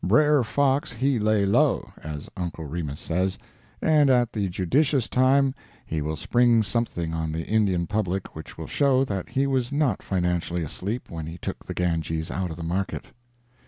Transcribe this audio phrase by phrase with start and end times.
[0.03, 3.37] "Brer fox he lay low," as Uncle Remus says;
[3.83, 5.53] and at the judicious time
[5.85, 10.01] he will spring something on the Indian public which will show that he was not
[10.01, 13.09] financially asleep when he took the Ganges out of the market.